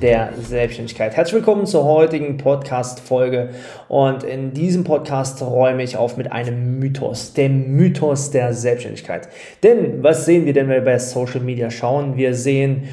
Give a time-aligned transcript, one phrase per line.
[0.00, 1.16] der Selbstständigkeit.
[1.16, 3.50] Herzlich willkommen zur heutigen Podcast-Folge.
[3.88, 9.28] Und in diesem Podcast räume ich auf mit einem Mythos, dem Mythos der Selbstständigkeit.
[9.62, 12.16] Denn was sehen wir denn, wenn wir bei Social Media schauen?
[12.16, 12.84] Wir sehen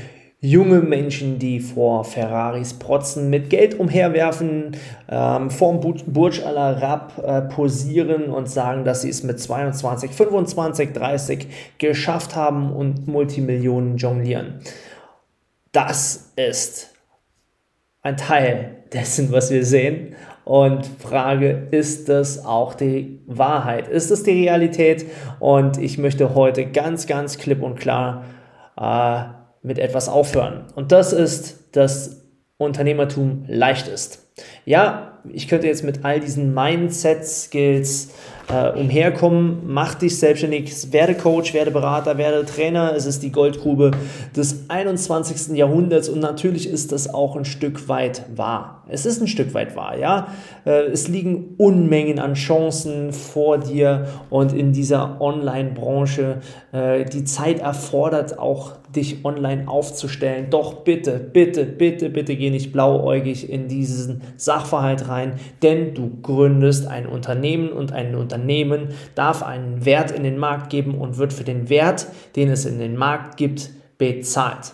[0.42, 4.76] junge Menschen, die vor Ferraris protzen, mit Geld umherwerfen,
[5.10, 10.94] ähm, vorm Burj Al Arab äh, posieren und sagen, dass sie es mit 22, 25,
[10.94, 14.60] 30 geschafft haben und Multimillionen jonglieren.
[15.72, 16.95] Das ist
[18.06, 20.16] ein Teil dessen, was wir sehen.
[20.44, 23.88] Und Frage, ist das auch die Wahrheit?
[23.88, 25.08] Ist das die Realität?
[25.40, 28.26] Und ich möchte heute ganz, ganz klipp und klar
[28.80, 29.24] äh,
[29.66, 30.66] mit etwas aufhören.
[30.76, 34.32] Und das ist, dass Unternehmertum leicht ist.
[34.66, 38.10] Ja, ich könnte jetzt mit all diesen Mindset-Skills
[38.48, 39.62] äh, umherkommen.
[39.66, 42.94] Mach dich selbstständig, werde Coach, werde Berater, werde Trainer.
[42.96, 43.92] Es ist die Goldgrube
[44.36, 45.56] des 21.
[45.56, 48.84] Jahrhunderts und natürlich ist das auch ein Stück weit wahr.
[48.88, 50.28] Es ist ein Stück weit wahr, ja.
[50.66, 56.42] Äh, es liegen Unmengen an Chancen vor dir und in dieser Online-Branche.
[56.72, 60.48] Äh, die Zeit erfordert auch, dich online aufzustellen.
[60.50, 65.15] Doch bitte, bitte, bitte, bitte geh nicht blauäugig in diesen Sachverhalt rein,
[65.62, 70.96] denn du gründest ein Unternehmen und ein Unternehmen darf einen Wert in den Markt geben
[70.96, 74.74] und wird für den Wert, den es in den Markt gibt, bezahlt.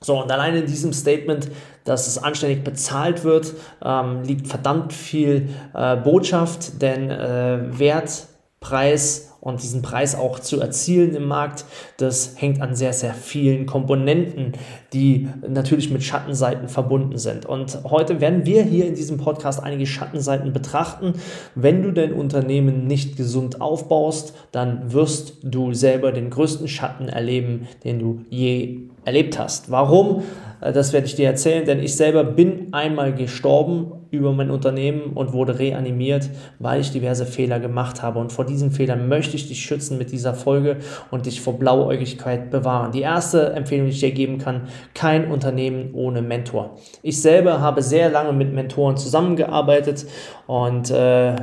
[0.00, 1.50] So, und allein in diesem Statement,
[1.84, 8.26] dass es anständig bezahlt wird, ähm, liegt verdammt viel äh, Botschaft, denn äh, Wert,
[8.60, 11.64] Preis und diesen Preis auch zu erzielen im Markt,
[11.98, 14.52] das hängt an sehr, sehr vielen Komponenten,
[14.92, 17.46] die natürlich mit Schattenseiten verbunden sind.
[17.46, 21.14] Und heute werden wir hier in diesem Podcast einige Schattenseiten betrachten.
[21.54, 27.68] Wenn du dein Unternehmen nicht gesund aufbaust, dann wirst du selber den größten Schatten erleben,
[27.84, 29.70] den du je erlebt hast.
[29.70, 30.22] Warum?
[30.60, 35.12] Äh, das werde ich dir erzählen, denn ich selber bin einmal gestorben über mein Unternehmen
[35.14, 38.18] und wurde reanimiert, weil ich diverse Fehler gemacht habe.
[38.18, 40.78] Und vor diesen Fehlern möchte ich dich schützen mit dieser Folge
[41.10, 42.92] und dich vor Blauäugigkeit bewahren.
[42.92, 44.62] Die erste Empfehlung, die ich dir geben kann,
[44.94, 46.76] kein Unternehmen ohne Mentor.
[47.02, 50.06] Ich selber habe sehr lange mit Mentoren zusammengearbeitet
[50.46, 51.36] und äh,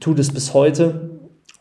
[0.00, 1.10] tue das bis heute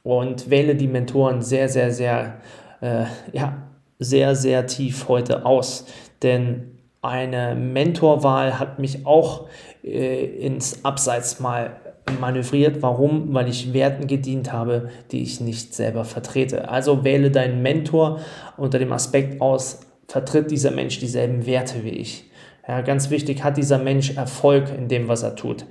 [0.03, 2.35] und wähle die Mentoren sehr, sehr, sehr,
[2.81, 3.63] äh, ja,
[3.99, 5.85] sehr, sehr tief heute aus.
[6.23, 9.47] Denn eine Mentorwahl hat mich auch
[9.83, 11.77] äh, ins Abseits mal
[12.19, 12.81] manövriert.
[12.81, 13.33] Warum?
[13.33, 16.69] Weil ich Werten gedient habe, die ich nicht selber vertrete.
[16.69, 18.19] Also wähle deinen Mentor
[18.55, 22.29] unter dem Aspekt aus, vertritt dieser Mensch dieselben Werte wie ich.
[22.67, 25.65] Ja, ganz wichtig, hat dieser Mensch Erfolg in dem, was er tut.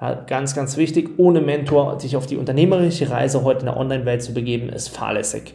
[0.00, 4.22] Ja, ganz, ganz wichtig, ohne Mentor sich auf die unternehmerische Reise heute in der Online-Welt
[4.22, 5.54] zu begeben, ist fahrlässig.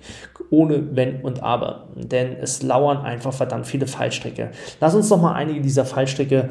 [0.49, 1.87] Ohne Wenn und Aber.
[1.95, 4.51] Denn es lauern einfach verdammt viele Fallstricke.
[4.81, 6.49] Lass uns doch mal einige dieser Fallstricke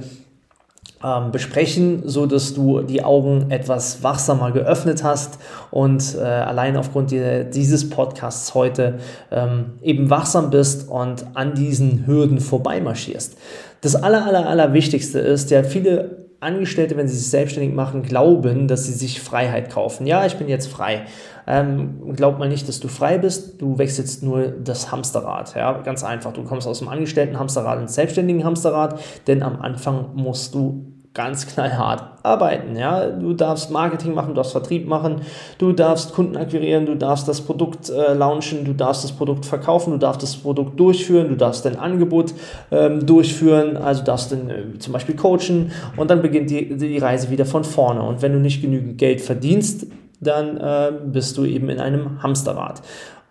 [1.04, 5.38] ähm, besprechen, so dass du die Augen etwas wachsamer geöffnet hast
[5.70, 8.98] und äh, allein aufgrund die, dieses Podcasts heute
[9.30, 13.36] ähm, eben wachsam bist und an diesen Hürden vorbeimarschierst.
[13.80, 18.66] Das aller, aller, aller Wichtigste ist, ja, viele Angestellte, wenn sie sich selbstständig machen, glauben,
[18.66, 20.08] dass sie sich Freiheit kaufen.
[20.08, 21.02] Ja, ich bin jetzt frei.
[21.46, 23.62] Ähm, glaub mal nicht, dass du frei bist.
[23.62, 25.54] Du wechselst nur das Hamsterrad.
[25.54, 26.32] Ja, ganz einfach.
[26.32, 32.04] Du kommst aus dem Angestellten-Hamsterrad ins selbstständigen Hamsterrad, denn am Anfang musst du ganz knallhart
[32.22, 32.76] arbeiten.
[32.76, 33.06] Ja?
[33.06, 35.22] Du darfst Marketing machen, du darfst Vertrieb machen,
[35.58, 39.92] du darfst Kunden akquirieren, du darfst das Produkt äh, launchen, du darfst das Produkt verkaufen,
[39.92, 42.32] du darfst das Produkt durchführen, du darfst dein Angebot
[42.70, 47.30] ähm, durchführen, also darfst dann äh, zum Beispiel coachen und dann beginnt die, die Reise
[47.30, 48.02] wieder von vorne.
[48.02, 49.86] Und wenn du nicht genügend Geld verdienst,
[50.20, 52.80] dann äh, bist du eben in einem Hamsterrad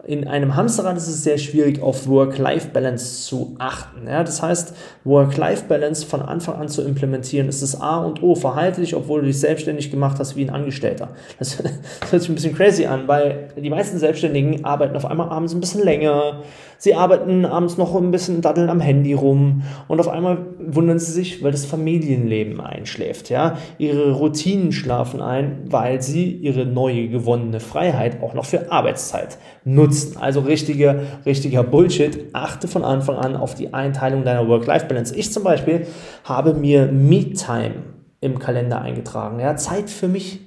[0.05, 4.07] in einem Hamsterrad ist es sehr schwierig, auf Work-Life-Balance zu achten.
[4.07, 8.33] Ja, das heißt, Work-Life-Balance von Anfang an zu implementieren, ist das A und O.
[8.33, 11.09] Verhalte dich, obwohl du dich selbstständig gemacht hast wie ein Angestellter.
[11.37, 11.71] Das, das
[12.11, 15.59] hört sich ein bisschen crazy an, weil die meisten Selbstständigen arbeiten auf einmal abends ein
[15.59, 16.41] bisschen länger.
[16.81, 21.11] Sie arbeiten abends noch ein bisschen daddeln am Handy rum und auf einmal wundern sie
[21.11, 23.29] sich, weil das Familienleben einschläft.
[23.29, 23.59] Ja?
[23.77, 30.17] Ihre Routinen schlafen ein, weil sie ihre neue gewonnene Freiheit auch noch für Arbeitszeit nutzen.
[30.19, 32.33] Also richtiger, richtiger Bullshit.
[32.33, 35.15] Achte von Anfang an auf die Einteilung deiner Work-Life-Balance.
[35.15, 35.85] Ich zum Beispiel
[36.23, 37.75] habe mir Me-Time
[38.21, 39.39] im Kalender eingetragen.
[39.39, 40.39] Ja, Zeit für mich.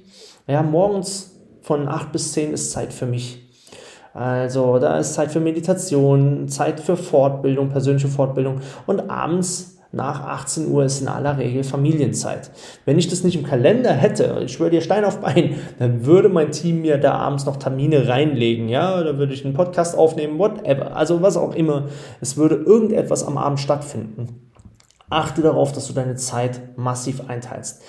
[0.49, 3.44] Ja, morgens von 8 bis 10 ist Zeit für mich.
[4.15, 10.71] Also da ist Zeit für Meditation, Zeit für Fortbildung, persönliche Fortbildung und abends nach 18
[10.71, 12.49] Uhr ist in aller Regel Familienzeit.
[12.85, 16.29] Wenn ich das nicht im Kalender hätte, ich schwöre dir Stein auf Bein, dann würde
[16.29, 20.39] mein Team mir da abends noch Termine reinlegen, ja, da würde ich einen Podcast aufnehmen,
[20.39, 21.89] whatever, also was auch immer.
[22.21, 24.49] Es würde irgendetwas am Abend stattfinden.
[25.09, 27.81] Achte darauf, dass du deine Zeit massiv einteilst.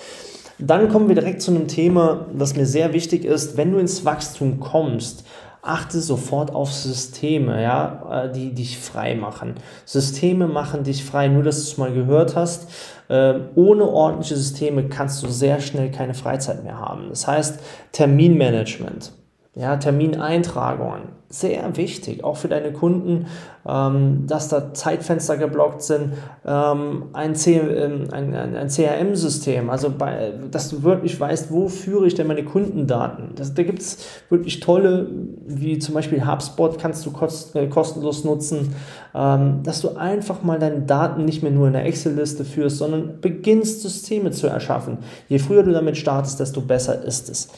[0.59, 3.57] Dann kommen wir direkt zu einem Thema, das mir sehr wichtig ist.
[3.57, 5.23] Wenn du ins Wachstum kommst,
[5.67, 9.55] achte sofort auf Systeme, ja, äh, die dich frei machen.
[9.85, 12.69] Systeme machen dich frei, nur dass du es mal gehört hast.
[13.09, 17.09] Ähm, ohne ordentliche Systeme kannst du sehr schnell keine Freizeit mehr haben.
[17.09, 17.59] Das heißt,
[17.91, 19.11] Terminmanagement,
[19.57, 23.25] ja, Termineintragungen, sehr wichtig, auch für deine Kunden,
[23.67, 26.13] ähm, dass da Zeitfenster geblockt sind,
[26.45, 32.05] ähm, ein, ähm, ein, ein, ein CRM-System, also bei, dass du wirklich weißt, wo führe
[32.05, 33.31] ich denn meine Kundendaten.
[33.35, 33.97] Das, da gibt es
[34.29, 35.09] wirklich tolle,
[35.47, 38.75] wie zum Beispiel HubSpot kannst du kost, äh, kostenlos nutzen,
[39.15, 43.19] ähm, dass du einfach mal deine Daten nicht mehr nur in der Excel-Liste führst, sondern
[43.21, 44.99] beginnst Systeme zu erschaffen.
[45.27, 47.49] Je früher du damit startest, desto besser ist es.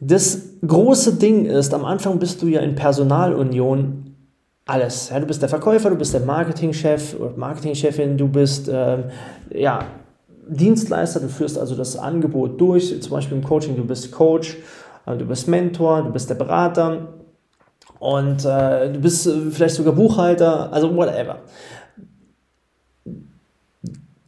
[0.00, 4.14] Das große Ding ist, am Anfang bist du ja in Personalunion
[4.66, 5.10] alles.
[5.10, 9.04] Ja, du bist der Verkäufer, du bist der Marketingchef oder Marketingchefin, du bist ähm,
[9.50, 9.84] ja,
[10.48, 14.56] Dienstleister, du führst also das Angebot durch, zum Beispiel im Coaching, du bist Coach,
[15.06, 17.14] äh, du bist Mentor, du bist der Berater
[18.00, 21.38] und äh, du bist äh, vielleicht sogar Buchhalter, also whatever.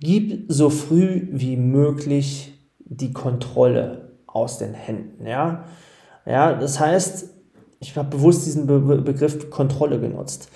[0.00, 4.07] Gib so früh wie möglich die Kontrolle
[4.38, 5.26] aus den Händen.
[5.26, 5.64] Ja,
[6.26, 7.35] ja das heißt,
[7.81, 10.50] ich habe bewusst diesen Be Begriff Kontrolle genutzt.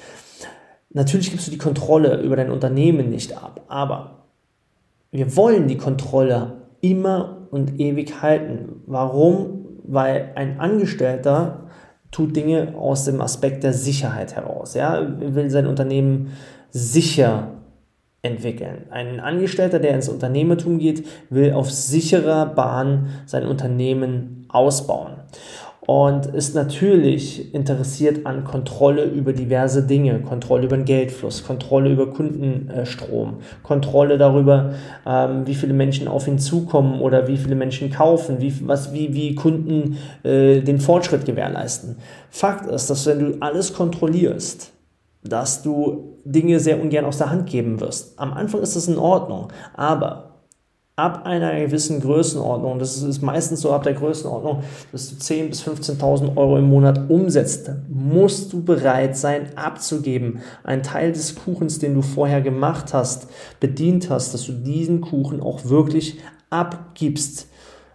[0.90, 4.26] Natürlich gibst du die Kontrolle über dein Unternehmen nicht ab, aber
[5.10, 8.82] wir wollen die Kontrolle immer und ewig halten.
[8.86, 9.66] Warum?
[9.84, 11.70] Weil ein Angestellter
[12.10, 14.74] tut Dinge aus dem Aspekt der Sicherheit heraus.
[14.74, 16.32] Ja, will sein Unternehmen
[16.70, 17.61] sicher
[18.22, 18.86] entwickeln.
[18.90, 25.14] Ein Angestellter, der ins Unternehmertum geht, will auf sicherer Bahn sein Unternehmen ausbauen
[25.84, 32.08] und ist natürlich interessiert an Kontrolle über diverse Dinge, Kontrolle über den Geldfluss, Kontrolle über
[32.10, 34.74] Kundenstrom, Kontrolle darüber,
[35.04, 39.12] ähm, wie viele Menschen auf ihn zukommen oder wie viele Menschen kaufen, wie, was, wie,
[39.12, 41.96] wie Kunden äh, den Fortschritt gewährleisten.
[42.30, 44.70] Fakt ist, dass wenn du alles kontrollierst,
[45.24, 48.18] dass du Dinge sehr ungern aus der Hand geben wirst.
[48.18, 50.32] Am Anfang ist das in Ordnung, aber
[50.94, 55.62] ab einer gewissen Größenordnung, das ist meistens so ab der Größenordnung, dass du 10.000 bis
[55.66, 60.40] 15.000 Euro im Monat umsetzt, musst du bereit sein abzugeben.
[60.64, 63.28] Ein Teil des Kuchens, den du vorher gemacht hast,
[63.58, 66.18] bedient hast, dass du diesen Kuchen auch wirklich
[66.50, 67.48] abgibst.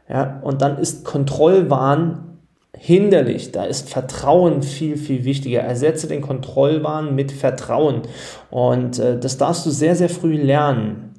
[0.10, 2.27] Ja, und dann ist Kontrollwahn
[2.76, 3.52] hinderlich.
[3.52, 5.62] Da ist Vertrauen viel, viel wichtiger.
[5.62, 8.04] Ersetze den Kontrollwahn mit Vertrauen.
[8.50, 11.14] Und äh, das darfst du sehr, sehr früh lernen.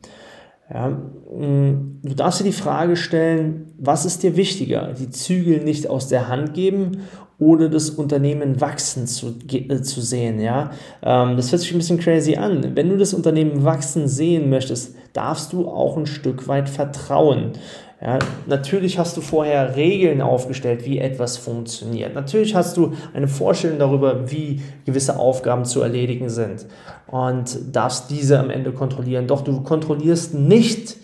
[0.72, 4.92] Ja, mm, du darfst dir die Frage stellen, was ist dir wichtiger?
[4.98, 7.02] Die Zügel nicht aus der Hand geben
[7.38, 10.40] oder das Unternehmen wachsen zu, äh, zu sehen.
[10.40, 10.70] Ja?
[11.02, 12.76] Ähm, das hört sich ein bisschen crazy an.
[12.76, 17.52] Wenn du das Unternehmen wachsen sehen möchtest, darfst du auch ein Stück weit vertrauen.
[18.00, 22.14] Ja, natürlich hast du vorher Regeln aufgestellt, wie etwas funktioniert.
[22.14, 26.66] Natürlich hast du eine Vorstellung darüber, wie gewisse Aufgaben zu erledigen sind
[27.08, 29.26] und darfst diese am Ende kontrollieren.
[29.26, 30.96] Doch du kontrollierst nicht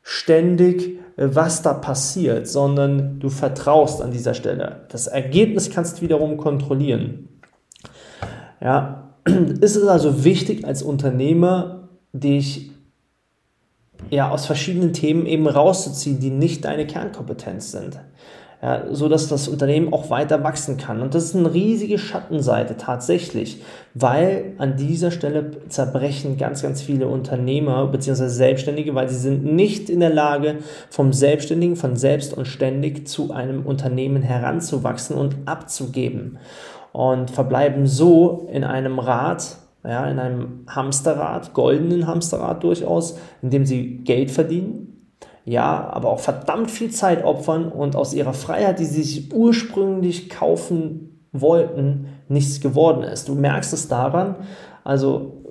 [0.00, 4.86] ständig, äh, was da passiert, sondern du vertraust an dieser Stelle.
[4.88, 7.28] Das Ergebnis kannst du wiederum kontrollieren.
[8.58, 9.14] Ja,
[9.60, 12.70] ist es also wichtig als Unternehmer, dich
[14.10, 17.98] ja, aus verschiedenen Themen eben rauszuziehen, die nicht deine Kernkompetenz sind.
[18.62, 21.02] Ja, so dass das Unternehmen auch weiter wachsen kann.
[21.02, 23.60] Und das ist eine riesige Schattenseite tatsächlich,
[23.92, 28.28] weil an dieser Stelle zerbrechen ganz, ganz viele Unternehmer bzw.
[28.28, 30.58] Selbstständige, weil sie sind nicht in der Lage,
[30.90, 36.38] vom Selbstständigen, von selbst und ständig zu einem Unternehmen heranzuwachsen und abzugeben.
[36.92, 43.66] Und verbleiben so in einem Rad, ja, in einem Hamsterrad, goldenen Hamsterrad durchaus, in dem
[43.66, 44.92] sie Geld verdienen,
[45.44, 50.30] ja, aber auch verdammt viel Zeit opfern und aus ihrer Freiheit, die sie sich ursprünglich
[50.30, 53.28] kaufen wollten, nichts geworden ist.
[53.28, 54.36] Du merkst es daran,
[54.84, 55.42] also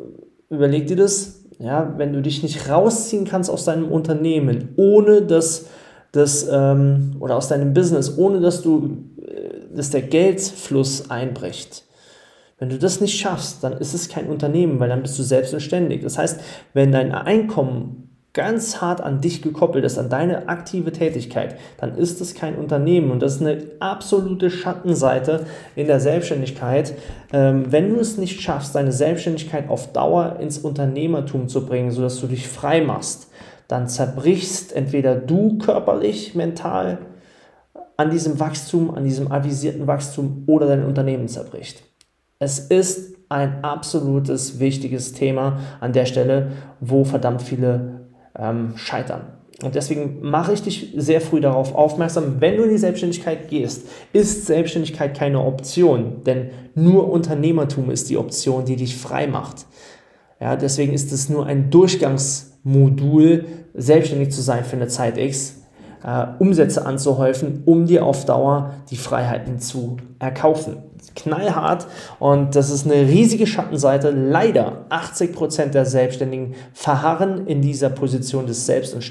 [0.50, 5.66] überleg dir das, ja, wenn du dich nicht rausziehen kannst aus deinem Unternehmen, ohne dass
[6.12, 11.84] das ähm, oder aus deinem Business, ohne dass du, äh, dass der Geldfluss einbricht,
[12.62, 16.04] wenn du das nicht schaffst, dann ist es kein Unternehmen, weil dann bist du selbstständig.
[16.04, 16.40] Das heißt,
[16.76, 22.22] wenn dein Einkommen ganz hart an dich gekoppelt ist, an deine aktive Tätigkeit, dann ist
[22.22, 26.94] es kein Unternehmen und das ist eine absolute Schattenseite in der Selbstständigkeit.
[27.34, 32.22] Ähm, wenn du es nicht schaffst, deine Selbstständigkeit auf Dauer ins Unternehmertum zu bringen, sodass
[32.22, 33.32] du dich frei machst,
[33.70, 37.00] dann zerbrichst entweder du körperlich, mental
[37.98, 41.91] an diesem Wachstum, an diesem avisierten Wachstum oder dein Unternehmen zerbricht.
[42.42, 49.22] Es ist ein absolutes wichtiges Thema an der Stelle, wo verdammt viele ähm, scheitern.
[49.62, 53.88] Und deswegen mache ich dich sehr früh darauf aufmerksam, wenn du in die Selbstständigkeit gehst,
[54.12, 59.68] ist Selbstständigkeit keine Option, denn nur Unternehmertum ist die Option, die dich frei macht.
[60.40, 63.46] Ja, deswegen ist es nur ein Durchgangsmodul,
[63.76, 65.61] selbstständig zu sein für eine Zeit X,
[66.04, 70.78] äh, Umsätze anzuhäufen, um dir auf Dauer die Freiheiten zu erkaufen
[71.16, 71.88] knallhart
[72.20, 74.12] und das ist eine riesige Schattenseite.
[74.12, 79.02] Leider 80% der Selbstständigen verharren in dieser Position des Selbst und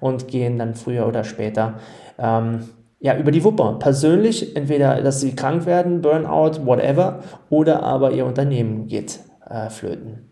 [0.00, 1.74] und gehen dann früher oder später
[2.18, 2.60] ähm,
[3.00, 3.78] ja, über die Wupper.
[3.78, 10.27] Persönlich, entweder, dass sie krank werden, Burnout, whatever, oder aber ihr Unternehmen geht äh, flöten.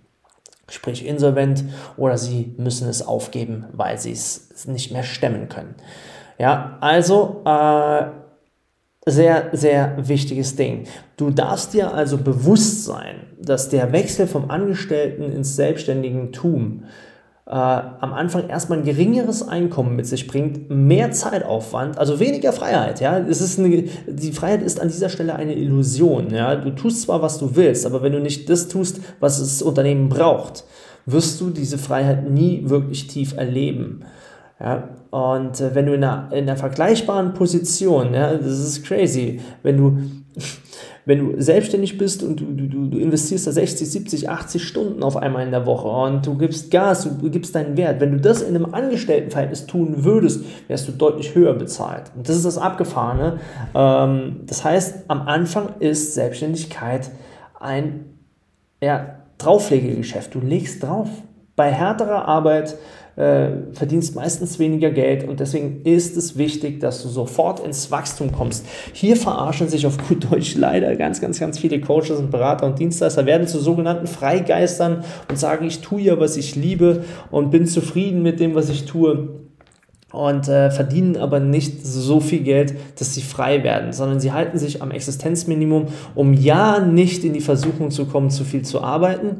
[0.68, 1.64] Sprich insolvent
[1.96, 5.76] oder sie müssen es aufgeben, weil sie es nicht mehr stemmen können.
[6.38, 8.06] Ja, also äh,
[9.08, 10.84] sehr, sehr wichtiges Ding.
[11.16, 16.86] Du darfst dir also bewusst sein, dass der Wechsel vom Angestellten ins Selbstständigentum äh,
[17.48, 23.00] am Anfang erstmal ein geringeres Einkommen mit sich bringt, mehr Zeitaufwand, also weniger Freiheit.
[23.00, 26.34] Ja, es ist eine, die Freiheit ist an dieser Stelle eine Illusion.
[26.34, 29.62] Ja, du tust zwar was du willst, aber wenn du nicht das tust, was das
[29.62, 30.64] Unternehmen braucht,
[31.06, 34.04] wirst du diese Freiheit nie wirklich tief erleben.
[34.58, 39.40] Ja, und äh, wenn du in einer, in einer vergleichbaren Position, ja, das ist crazy,
[39.62, 39.98] wenn du,
[41.06, 45.16] wenn du selbstständig bist und du, du, du investierst da 60, 70, 80 Stunden auf
[45.16, 48.42] einmal in der Woche und du gibst Gas, du gibst deinen Wert, wenn du das
[48.42, 52.10] in einem Angestelltenverhältnis tun würdest, wärst du deutlich höher bezahlt.
[52.16, 53.38] Und das ist das Abgefahrene.
[53.72, 57.08] Ähm, das heißt, am Anfang ist Selbstständigkeit
[57.60, 58.06] ein
[58.82, 60.34] ja, Drauflegegeschäft.
[60.34, 61.08] Du legst drauf.
[61.54, 62.76] Bei härterer Arbeit
[63.16, 68.30] äh, verdienst meistens weniger Geld und deswegen ist es wichtig, dass du sofort ins Wachstum
[68.30, 68.66] kommst.
[68.92, 72.78] Hier verarschen sich auf gut Deutsch leider ganz, ganz, ganz viele Coaches und Berater und
[72.78, 77.66] Dienstleister, werden zu sogenannten Freigeistern und sagen, ich tue ja, was ich liebe und bin
[77.66, 79.45] zufrieden mit dem, was ich tue
[80.12, 84.56] und äh, verdienen aber nicht so viel Geld, dass sie frei werden, sondern sie halten
[84.56, 89.38] sich am Existenzminimum, um ja nicht in die Versuchung zu kommen, zu viel zu arbeiten.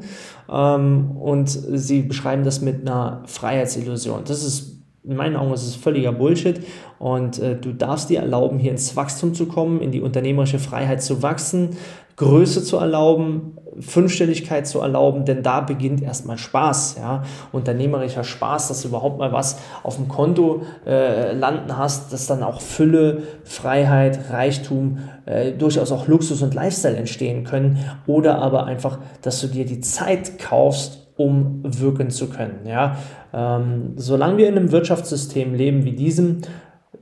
[0.50, 4.22] Ähm, und sie beschreiben das mit einer Freiheitsillusion.
[4.26, 6.60] Das ist in meinen Augen ist es völliger Bullshit
[6.98, 11.00] und äh, du darfst dir erlauben, hier ins Wachstum zu kommen, in die unternehmerische Freiheit
[11.00, 11.76] zu wachsen,
[12.16, 18.82] Größe zu erlauben, Fünfstelligkeit zu erlauben, denn da beginnt erstmal Spaß, ja, unternehmerischer Spaß, dass
[18.82, 24.30] du überhaupt mal was auf dem Konto äh, landen hast, dass dann auch Fülle, Freiheit,
[24.30, 29.66] Reichtum, äh, durchaus auch Luxus und Lifestyle entstehen können oder aber einfach, dass du dir
[29.66, 32.96] die Zeit kaufst, um wirken zu können, ja.
[33.32, 36.42] Ähm, solange wir in einem Wirtschaftssystem leben wie diesem,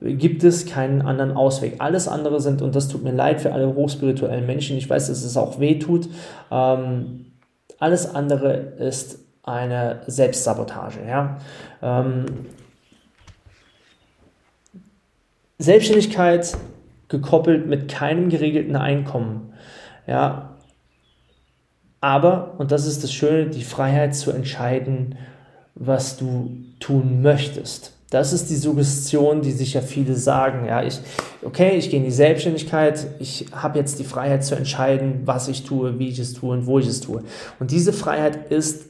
[0.05, 1.77] gibt es keinen anderen Ausweg.
[1.79, 5.25] Alles andere sind, und das tut mir leid für alle hochspirituellen Menschen, ich weiß, dass
[5.25, 6.09] es auch weh tut,
[6.51, 7.27] ähm,
[7.79, 11.01] alles andere ist eine Selbstsabotage.
[11.07, 11.39] Ja?
[11.83, 12.27] Ähm,
[15.59, 16.57] Selbstständigkeit
[17.09, 19.53] gekoppelt mit keinem geregelten Einkommen.
[20.07, 20.57] Ja,
[22.01, 25.17] aber, und das ist das Schöne, die Freiheit zu entscheiden,
[25.75, 27.94] was du tun möchtest.
[28.15, 30.69] Das ist die Suggestion, die sich ja viele sagen.
[30.69, 31.01] Ja, ich,
[31.43, 35.65] okay, ich gehe in die Selbstständigkeit, ich habe jetzt die Freiheit zu entscheiden, was ich
[35.65, 37.25] tue, wie ich es tue und wo ich es tue.
[37.59, 38.85] Und diese Freiheit ist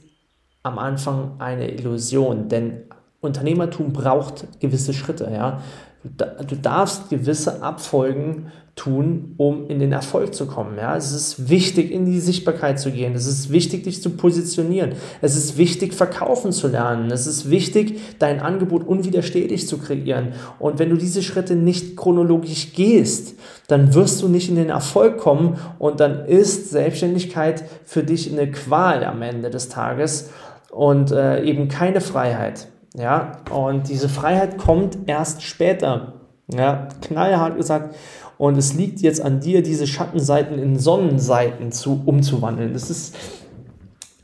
[0.63, 2.83] am Anfang eine Illusion, denn
[3.23, 5.31] Unternehmertum braucht gewisse Schritte.
[5.33, 5.63] Ja,
[6.03, 10.77] du darfst gewisse Abfolgen tun, um in den Erfolg zu kommen.
[10.79, 13.15] Ja, es ist wichtig, in die Sichtbarkeit zu gehen.
[13.15, 14.95] Es ist wichtig, dich zu positionieren.
[15.21, 17.13] Es ist wichtig, verkaufen zu lernen.
[17.13, 20.33] Es ist wichtig, dein Angebot unwiderstehlich zu kreieren.
[20.59, 23.39] Und wenn du diese Schritte nicht chronologisch gehst,
[23.69, 28.51] dann wirst du nicht in den Erfolg kommen und dann ist Selbstständigkeit für dich eine
[28.51, 30.31] Qual am Ende des Tages
[30.71, 32.67] und äh, eben keine Freiheit.
[32.97, 36.15] Ja, und diese Freiheit kommt erst später.
[36.53, 37.95] Ja, knallhart gesagt.
[38.37, 42.73] Und es liegt jetzt an dir, diese Schattenseiten in Sonnenseiten zu, umzuwandeln.
[42.73, 43.17] Das ist,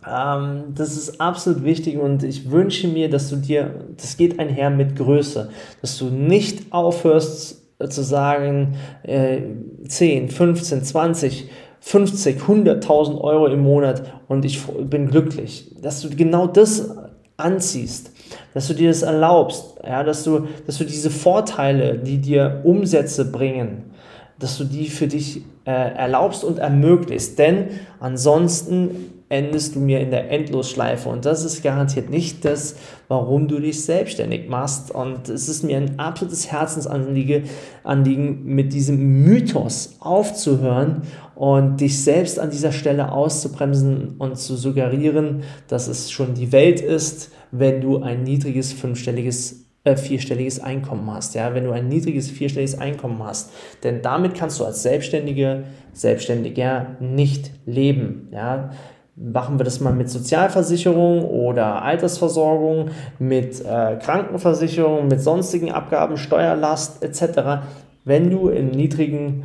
[0.06, 4.70] ähm, das ist absolut wichtig und ich wünsche mir, dass du dir, das geht einher
[4.70, 5.50] mit Größe,
[5.80, 8.74] dass du nicht aufhörst zu sagen,
[9.04, 9.40] äh,
[9.86, 11.50] 10, 15, 20,
[11.80, 15.74] 50, 100.000 Euro im Monat und ich bin glücklich.
[15.80, 16.90] Dass du genau das
[17.38, 18.09] anziehst,
[18.54, 23.30] dass du dir das erlaubst, ja, dass du, dass du diese Vorteile, die dir Umsätze
[23.30, 23.90] bringen,
[24.38, 27.38] dass du die für dich äh, erlaubst und ermöglicht.
[27.38, 27.68] Denn
[28.00, 31.08] ansonsten endest du mir in der Endlosschleife.
[31.08, 32.74] Und das ist garantiert nicht das,
[33.06, 34.90] warum du dich selbstständig machst.
[34.90, 37.44] Und es ist mir ein absolutes Herzensanliegen,
[37.84, 41.02] Anliegen, mit diesem Mythos aufzuhören
[41.36, 46.80] und dich selbst an dieser Stelle auszubremsen und zu suggerieren, dass es schon die Welt
[46.80, 52.30] ist, wenn du ein niedriges fünfstelliges äh, vierstelliges Einkommen hast, ja, wenn du ein niedriges
[52.30, 53.50] vierstelliges Einkommen hast,
[53.82, 55.64] denn damit kannst du als Selbstständige,
[55.94, 58.70] Selbstständiger nicht leben, ja.
[59.16, 67.02] Machen wir das mal mit Sozialversicherung oder Altersversorgung, mit äh, Krankenversicherung, mit sonstigen Abgaben, Steuerlast
[67.02, 67.64] etc.
[68.04, 69.44] Wenn du im niedrigen,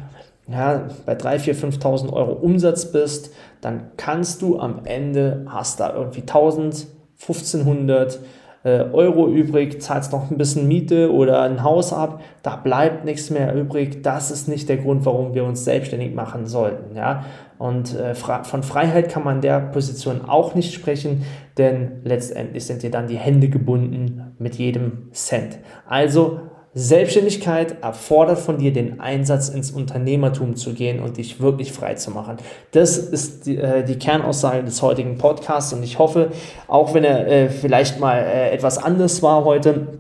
[0.50, 5.94] ja, bei 3.000, 4.000, 5.000 Euro Umsatz bist, dann kannst du am Ende, hast da
[5.94, 6.86] irgendwie 1.000,
[7.20, 8.20] 1.500,
[8.66, 13.30] äh, Euro übrig, zahlst noch ein bisschen Miete oder ein Haus ab, da bleibt nichts
[13.30, 14.02] mehr übrig.
[14.02, 16.96] Das ist nicht der Grund, warum wir uns selbstständig machen sollten.
[16.96, 17.26] Ja?
[17.60, 21.26] Und äh, von Freiheit kann man der Position auch nicht sprechen,
[21.60, 25.60] denn letztendlich sind dir dann die Hände gebunden mit jedem Cent.
[25.88, 26.40] Also
[26.78, 32.12] Selbstständigkeit erfordert von dir den Einsatz ins Unternehmertum zu gehen und dich wirklich frei zu
[32.12, 32.36] machen.
[32.72, 36.32] Das ist die, äh, die Kernaussage des heutigen Podcasts und ich hoffe,
[36.68, 40.00] auch wenn er äh, vielleicht mal äh, etwas anders war heute,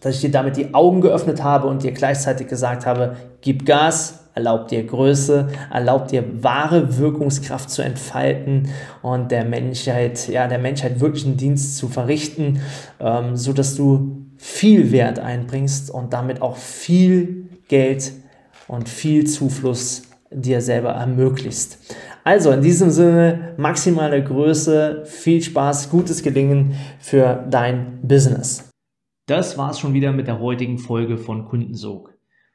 [0.00, 4.28] dass ich dir damit die Augen geöffnet habe und dir gleichzeitig gesagt habe, gib Gas,
[4.34, 8.68] erlaubt dir Größe, erlaubt dir wahre Wirkungskraft zu entfalten
[9.00, 12.60] und der Menschheit, ja, der Menschheit wirklich einen Dienst zu verrichten,
[13.00, 18.12] ähm, so dass du viel Wert einbringst und damit auch viel Geld
[18.66, 21.78] und viel Zufluss dir selber ermöglicht.
[22.24, 28.68] Also in diesem Sinne maximale Größe, viel Spaß, gutes Gelingen für dein Business.
[29.28, 32.12] Das war's schon wieder mit der heutigen Folge von Kundensog.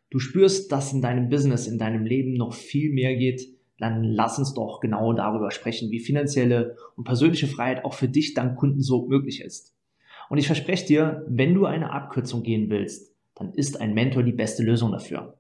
[0.09, 3.47] Du spürst, dass in deinem Business, in deinem Leben noch viel mehr geht,
[3.79, 8.33] dann lass uns doch genau darüber sprechen, wie finanzielle und persönliche Freiheit auch für dich
[8.33, 9.76] dank Kundensog möglich ist.
[10.29, 14.31] Und ich verspreche dir, wenn du eine Abkürzung gehen willst, dann ist ein Mentor die
[14.31, 15.37] beste Lösung dafür.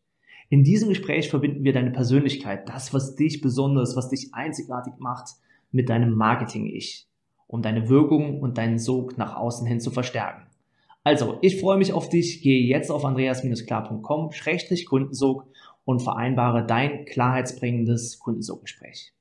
[0.48, 5.30] In diesem Gespräch verbinden wir deine Persönlichkeit, das, was dich besonders, was dich einzigartig macht,
[5.72, 7.08] mit deinem Marketing-Ich,
[7.46, 10.46] um deine Wirkung und deinen Sog nach außen hin zu verstärken.
[11.02, 12.42] Also, ich freue mich auf dich.
[12.42, 15.46] Gehe jetzt auf andreas-klar.com-kundensog
[15.86, 19.15] und vereinbare dein klarheitsbringendes Kundensuchgespräch.